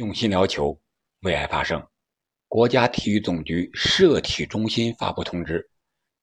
[0.00, 0.80] 用心聊球，
[1.24, 1.86] 为爱发声。
[2.48, 5.62] 国家体育总局社体中心发布通知，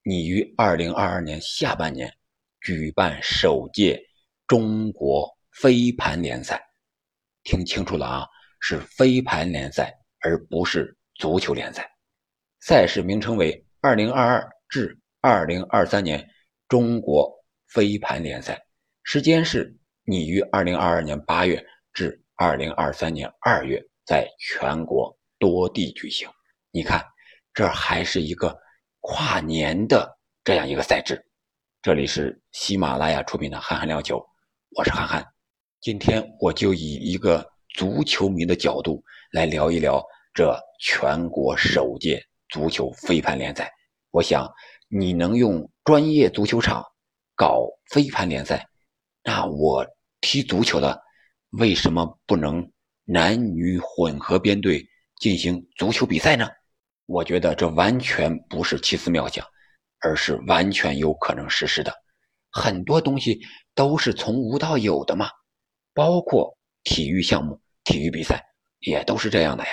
[0.02, 2.12] 拟于二零二二年下半年
[2.60, 3.96] 举办首届
[4.48, 6.60] 中国飞盘联赛。
[7.44, 8.26] 听清楚了啊，
[8.58, 11.88] 是飞盘联赛，而不是足球联赛。
[12.58, 16.28] 赛事名称为二零二二至二零二三年
[16.66, 17.32] 中国
[17.68, 18.60] 飞盘联赛，
[19.04, 19.72] 时间是
[20.02, 22.20] 拟于二零二二年八月至。
[22.40, 26.28] 二零二三年二月，在全国多地举行。
[26.70, 27.04] 你看，
[27.52, 28.56] 这还是一个
[29.00, 31.20] 跨年的这样一个赛制。
[31.82, 34.18] 这里是喜马拉雅出品的《憨憨聊球》，
[34.76, 35.26] 我是憨憨。
[35.80, 40.00] 今天我就以一个足球迷的角度来聊一聊
[40.32, 43.68] 这全国首届足球飞盘联赛。
[44.12, 44.48] 我想，
[44.86, 46.84] 你能用专业足球场
[47.34, 48.64] 搞飞盘联赛，
[49.24, 49.84] 那我
[50.20, 51.02] 踢足球的。
[51.50, 52.70] 为什么不能
[53.04, 56.48] 男女混合编队进行足球比赛呢？
[57.06, 59.44] 我觉得这完全不是奇思妙想，
[60.00, 61.92] 而是完全有可能实施的。
[62.50, 63.40] 很多东西
[63.74, 65.30] 都是从无到有的嘛，
[65.94, 68.44] 包括体育项目、体育比赛
[68.80, 69.70] 也都是这样的呀。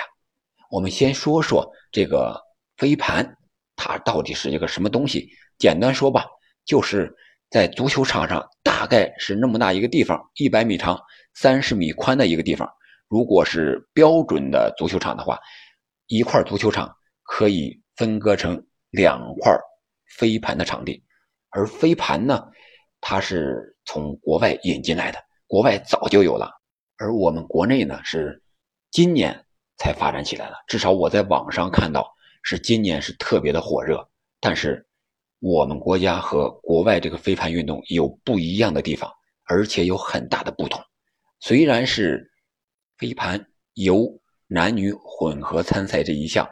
[0.70, 2.40] 我们先说说这个
[2.78, 3.36] 飞盘，
[3.76, 5.28] 它到底是一个什么东西？
[5.58, 6.24] 简单说吧，
[6.64, 7.14] 就是
[7.50, 11.00] 在足球场上，大概是那么大一个地方，一百米长。
[11.38, 12.66] 三十米宽的一个地方，
[13.08, 15.38] 如果是标准的足球场的话，
[16.06, 16.90] 一块足球场
[17.24, 19.54] 可以分割成两块
[20.16, 21.04] 飞盘的场地。
[21.50, 22.42] 而飞盘呢，
[23.02, 26.50] 它是从国外引进来的，国外早就有了，
[26.96, 28.42] 而我们国内呢是
[28.90, 29.44] 今年
[29.76, 30.56] 才发展起来了。
[30.66, 32.10] 至少我在网上看到
[32.42, 34.08] 是今年是特别的火热。
[34.40, 34.86] 但是
[35.40, 39.10] 我们国家和国外这个飞盘运动有不一样的地方，
[39.44, 40.82] 而且有很大的不同。
[41.40, 42.30] 虽然是
[42.96, 44.08] 飞盘由
[44.46, 46.48] 男女混合参赛这一项，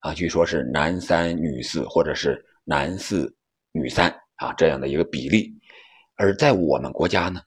[0.00, 3.34] 啊，据说是男三女四，或者是男四
[3.72, 5.50] 女三啊这样的一个比例，
[6.16, 7.40] 而在我们国家呢，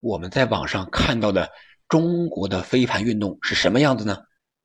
[0.00, 1.48] 我们在网上看到的
[1.88, 4.18] 中国的飞盘运动是什么样子呢？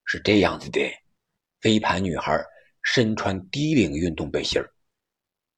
[0.04, 0.80] 是这样子的：
[1.60, 2.38] 飞盘女孩
[2.82, 4.68] 身穿低领运动背心儿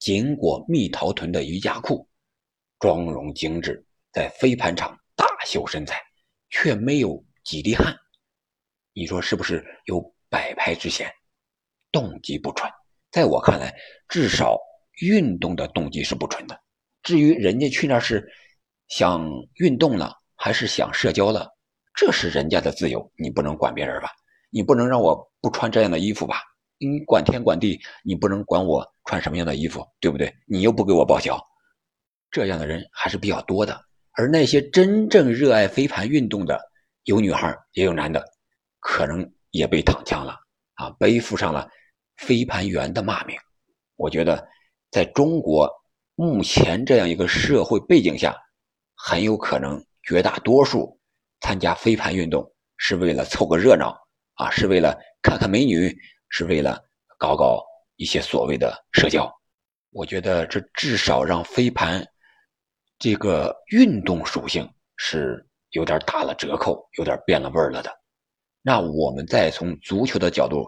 [0.05, 2.07] 紧裹蜜桃臀的瑜伽裤，
[2.79, 3.83] 妆容精致，
[4.13, 4.95] 在飞盘场。
[5.17, 5.99] 大秀身材，
[6.51, 7.97] 却没有几滴汗，
[8.93, 11.11] 你说是不是有摆拍之嫌？
[11.91, 12.71] 动机不纯，
[13.11, 13.75] 在我看来，
[14.07, 14.59] 至少
[15.01, 16.61] 运动的动机是不纯的。
[17.03, 18.31] 至于人家去那是
[18.89, 21.49] 想运动了，还是想社交了，
[21.95, 24.11] 这是人家的自由，你不能管别人吧？
[24.51, 26.43] 你不能让我不穿这样的衣服吧？
[26.79, 30.35] 你管天管地，你不能管我穿什么样的衣服，对不对？
[30.47, 31.41] 你又不给我报销，
[32.31, 33.81] 这样的人还是比较多的。
[34.13, 36.61] 而那些真正热爱飞盘运动的，
[37.05, 38.25] 有女孩也有男的，
[38.81, 40.37] 可能也被躺枪了
[40.75, 41.69] 啊，背负上了
[42.19, 43.37] 飞盘员的骂名。
[43.97, 44.47] 我觉得，
[44.91, 45.69] 在中国
[46.15, 48.37] 目前这样一个社会背景下，
[48.95, 50.99] 很有可能绝大多数
[51.41, 53.97] 参加飞盘运动是为了凑个热闹
[54.35, 55.97] 啊，是为了看看美女，
[56.37, 56.83] 是为了
[57.17, 57.65] 搞搞
[57.95, 59.33] 一些所谓的社交。
[59.93, 62.05] 我觉得这至少让飞盘。
[62.99, 67.91] 这个运动属性是有点打了折扣，有点变了味儿了的。
[68.63, 70.65] 那我们再从足球的角度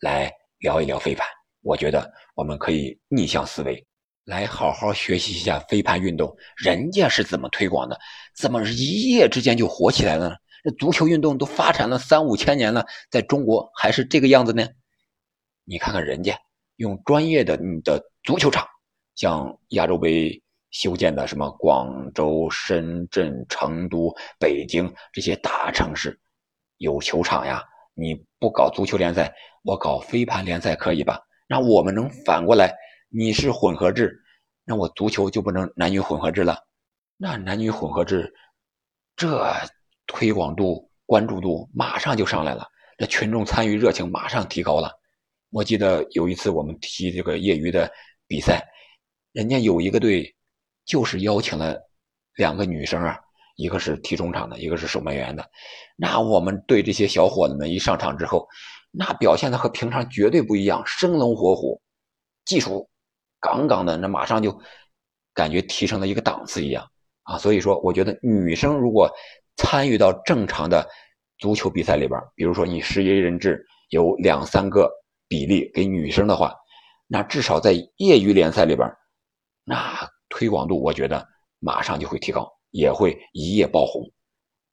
[0.00, 1.26] 来聊一聊飞盘，
[1.60, 3.86] 我觉得我们可以逆向思维，
[4.24, 7.98] 来好好学习一下飞盘运动，人家是怎么推广的，
[8.34, 10.36] 怎么一夜之间就火起来了呢？
[10.64, 14.66] 这足球运动都发展了三五千年了，在中国还是这个样子呢？
[15.64, 16.38] 你看看人家
[16.76, 18.66] 用专业的你的足球场，
[19.14, 20.40] 像亚洲杯。
[20.72, 26.18] 修建的什么广州、深圳、成都、北京这些大城市
[26.78, 27.62] 有球场呀？
[27.92, 29.30] 你不搞足球联赛，
[29.64, 31.20] 我搞飞盘联赛可以吧？
[31.46, 32.74] 那我们能反过来，
[33.10, 34.18] 你是混合制，
[34.64, 36.56] 那我足球就不能男女混合制了？
[37.18, 38.32] 那男女混合制，
[39.14, 39.52] 这
[40.06, 44.90] 推广度、关注度马上就上来了，这群众参与热情马上提高了。
[45.52, 47.88] 我记得有一次我们踢这个业余的
[48.26, 48.66] 比赛，
[49.32, 50.34] 人家有一个队。
[50.84, 51.80] 就是邀请了
[52.34, 53.16] 两个女生啊，
[53.54, 55.48] 一个是踢中场的，一个是守门员的。
[55.96, 58.48] 那我们对这些小伙子们一上场之后，
[58.90, 61.80] 那表现的和平常绝对不一样，生龙活虎，
[62.44, 62.90] 技术
[63.40, 64.60] 杠杠的，那马上就
[65.32, 66.84] 感觉提升了一个档次一样
[67.22, 67.38] 啊。
[67.38, 69.08] 所以说，我觉得女生如果
[69.56, 70.84] 参与到正常的
[71.38, 74.90] 足球比赛里边，比如说你十一人制有两三个
[75.32, 76.54] 比例给女生的话，
[77.06, 78.86] 那至少在业余联赛里边，
[79.64, 80.06] 那。
[80.34, 84.02] 推广度，我觉得马上就会提高，也会一夜爆红。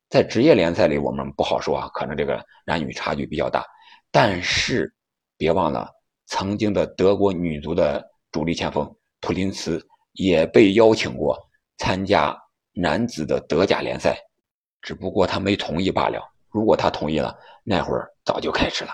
[0.09, 3.61] 在职业联赛里，我们不好说啊，可能这个男女差距比较大。
[4.09, 4.89] 但是
[5.35, 5.89] 别忘了，
[6.27, 8.01] 曾经的德国女足的
[8.31, 8.89] 主力前锋
[9.19, 11.37] 普林茨也被邀请过
[11.77, 12.33] 参加
[12.71, 14.17] 男子的德甲联赛，
[14.81, 16.25] 只不过他没同意罢了。
[16.51, 18.91] 如果他同意了，那会儿早就开始了。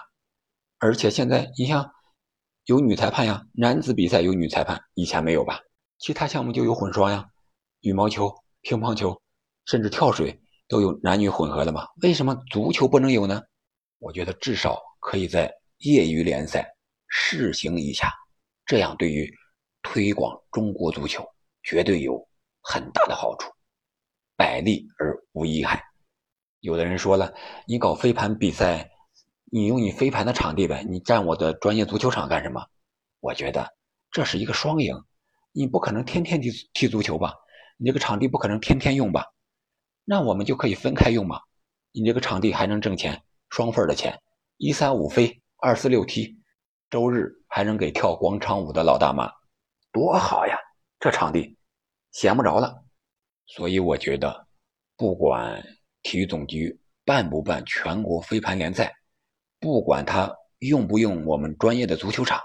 [0.79, 1.91] 而且现在你像
[2.65, 5.59] 有女裁判呀，男子比赛有女裁判，以前没有吧？
[5.97, 7.29] 其他项目就有混双呀，
[7.81, 9.21] 羽毛球、乒乓球，
[9.65, 11.87] 甚至跳水都有男女混合的嘛？
[12.01, 13.41] 为什么足球不能有呢？
[13.99, 16.75] 我觉得至少可以在业余联赛
[17.07, 18.11] 试行一下，
[18.65, 19.33] 这样对于
[19.81, 21.25] 推广中国足球
[21.63, 22.27] 绝对有
[22.61, 23.51] 很大的好处，
[24.35, 25.81] 百利而无一害。
[26.59, 27.33] 有的人说了，
[27.67, 28.91] 你搞飞盘比赛，
[29.55, 32.67] 你用你飞盘的场地呗，你占我的专业足球场干什么？
[33.21, 33.73] 我觉得
[34.11, 35.01] 这是一个双赢。
[35.53, 37.33] 你不可能天天踢踢足球吧？
[37.77, 39.23] 你这个场地不可能天天用吧？
[40.03, 41.39] 那我们就可以分开用嘛？
[41.93, 44.21] 你这个场地还能挣钱，双份的钱，
[44.57, 46.37] 一三五飞，二四六踢，
[46.89, 49.31] 周日还能给跳广场舞的老大妈，
[49.93, 50.57] 多好呀！
[50.99, 51.57] 这场地
[52.11, 52.83] 闲不着了。
[53.45, 54.47] 所以我觉得，
[54.97, 55.65] 不管
[56.03, 58.93] 体育总局办不办全国飞盘联赛，
[59.65, 62.39] 不管他用不用我们专业的足球场，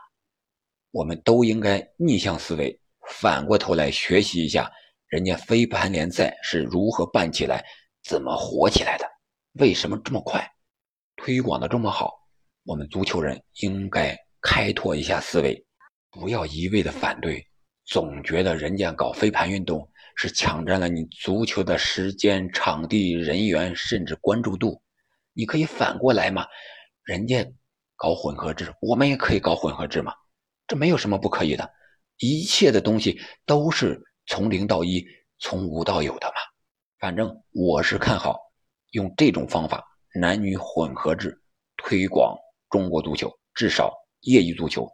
[0.90, 2.80] 我们都应该逆向思维。
[3.10, 4.72] 反过头来学习一下，
[5.06, 7.62] 人家飞盘联赛是如何办起来，
[8.02, 9.06] 怎么火起来的？
[9.58, 10.50] 为什么这么快，
[11.14, 12.10] 推广的这么好？
[12.64, 15.62] 我们足球人应该开拓一下思维，
[16.10, 17.46] 不要一味的反对，
[17.84, 24.80] 总觉得人家搞飞盘运动是抢占了你足球的时间、场地、人员，甚至关注度。
[25.34, 26.46] 你可以反过来嘛，
[27.10, 27.44] 人家
[27.96, 30.14] 搞混合制，我们也可以搞混合制嘛，
[30.68, 31.68] 这没有什么不可以的。
[32.18, 35.04] 一切的东西都是从零到一，
[35.40, 36.34] 从无到有的嘛。
[37.00, 38.38] 反正我是看好
[38.92, 39.84] 用这种方法，
[40.14, 41.36] 男女混合制
[41.76, 44.88] 推广中国足球，至少业余足球，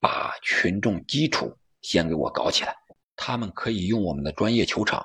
[0.00, 2.74] 把群众基础先给我搞起来。
[3.14, 5.00] 他们可以用我们的专业球场，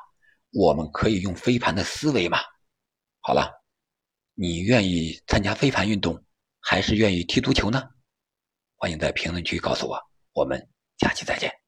[0.51, 2.39] 我们可以用飞盘的思维嘛。
[3.21, 3.51] 好了，
[4.33, 6.24] 你愿意参加飞盘运动，
[6.67, 7.87] 还是愿意踢足球呢？
[8.75, 10.01] 欢迎在评论区告诉我，
[10.33, 10.59] 我们
[10.97, 11.64] 下期再见。